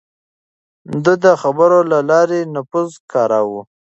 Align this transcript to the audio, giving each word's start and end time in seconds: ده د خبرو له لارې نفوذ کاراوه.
ده 1.03 1.13
د 1.23 1.25
خبرو 1.41 1.79
له 1.91 1.99
لارې 2.09 2.39
نفوذ 2.55 2.91
کاراوه. 3.11 3.61